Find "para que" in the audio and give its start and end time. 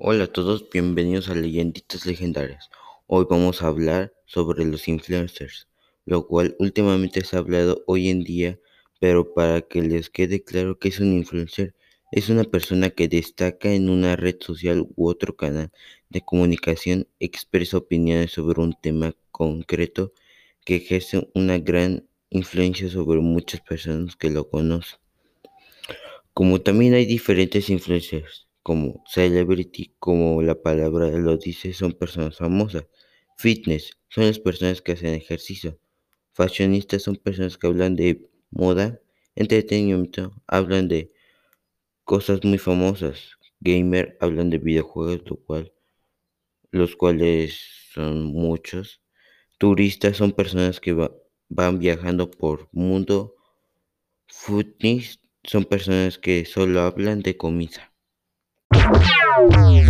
9.34-9.82